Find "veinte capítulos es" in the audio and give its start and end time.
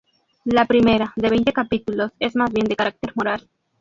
1.29-2.35